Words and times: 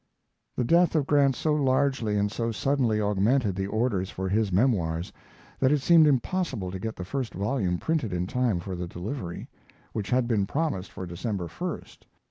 The 0.55 0.63
death 0.63 0.95
of 0.95 1.05
Grant 1.05 1.35
so 1.35 1.53
largely 1.53 2.17
and 2.17 2.31
so 2.31 2.51
suddenly 2.51 2.99
augmented 2.99 3.55
the 3.55 3.67
orders 3.67 4.09
for 4.09 4.27
his 4.29 4.51
Memoirs 4.51 5.13
that 5.59 5.71
it 5.71 5.77
seemed 5.77 6.07
impossible 6.07 6.71
to 6.71 6.79
get 6.79 6.95
the 6.95 7.05
first 7.05 7.35
volume 7.35 7.77
printed 7.77 8.11
in 8.11 8.25
time 8.25 8.59
for 8.59 8.75
the 8.75 8.87
delivery, 8.87 9.47
which 9.93 10.09
had 10.09 10.27
been 10.27 10.47
promised 10.47 10.91
for 10.91 11.05
December 11.05 11.47
1st. 11.47 11.99